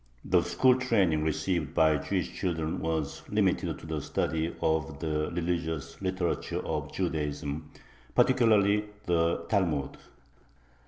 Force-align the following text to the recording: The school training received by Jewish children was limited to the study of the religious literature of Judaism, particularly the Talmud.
The 0.25 0.41
school 0.41 0.79
training 0.79 1.23
received 1.23 1.75
by 1.75 1.97
Jewish 1.97 2.33
children 2.33 2.79
was 2.79 3.21
limited 3.29 3.77
to 3.77 3.85
the 3.85 4.01
study 4.01 4.51
of 4.59 4.97
the 4.99 5.29
religious 5.31 6.01
literature 6.01 6.65
of 6.65 6.91
Judaism, 6.91 7.69
particularly 8.15 8.85
the 9.05 9.45
Talmud. 9.47 9.97